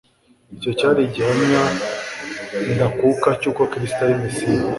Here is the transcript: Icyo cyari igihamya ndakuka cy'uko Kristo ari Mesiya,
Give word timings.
Icyo 0.55 0.71
cyari 0.79 0.99
igihamya 1.07 1.63
ndakuka 2.73 3.29
cy'uko 3.39 3.61
Kristo 3.71 3.99
ari 4.05 4.15
Mesiya, 4.23 4.63